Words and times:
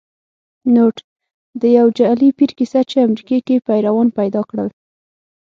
نوټ: 0.73 0.95
د 1.61 1.63
یو 1.77 1.87
جعلې 1.97 2.29
پیر 2.37 2.51
کیسه 2.57 2.81
چې 2.89 2.97
امریکې 3.07 3.39
کې 3.47 3.63
پیروان 3.67 4.07
پیدا 4.19 4.41
کړل 4.49 4.69